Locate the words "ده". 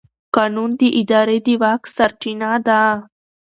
2.67-2.81